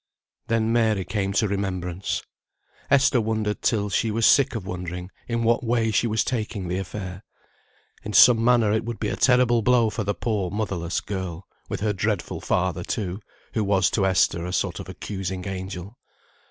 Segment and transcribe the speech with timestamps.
[0.47, 2.23] Then Mary came to remembrance.
[2.89, 6.79] Esther wondered till she was sick of wondering, in what way she was taking the
[6.79, 7.21] affair.
[8.01, 11.81] In some manner it would be a terrible blow for the poor, motherless girl; with
[11.81, 13.19] her dreadful father, too,
[13.53, 15.99] who was to Esther a sort of accusing angel.